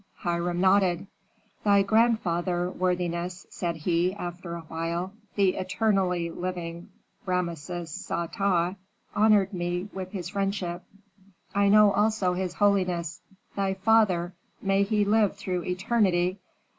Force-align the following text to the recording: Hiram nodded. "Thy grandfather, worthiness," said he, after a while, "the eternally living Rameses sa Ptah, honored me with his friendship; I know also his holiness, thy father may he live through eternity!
Hiram 0.15 0.59
nodded. 0.59 1.05
"Thy 1.63 1.83
grandfather, 1.83 2.71
worthiness," 2.71 3.45
said 3.51 3.75
he, 3.75 4.15
after 4.15 4.55
a 4.55 4.61
while, 4.61 5.13
"the 5.35 5.49
eternally 5.53 6.31
living 6.31 6.89
Rameses 7.27 7.91
sa 7.91 8.25
Ptah, 8.25 8.77
honored 9.15 9.53
me 9.53 9.89
with 9.93 10.11
his 10.11 10.29
friendship; 10.29 10.81
I 11.53 11.69
know 11.69 11.91
also 11.91 12.33
his 12.33 12.55
holiness, 12.55 13.21
thy 13.55 13.75
father 13.75 14.33
may 14.59 14.81
he 14.81 15.05
live 15.05 15.35
through 15.37 15.65
eternity! 15.65 16.39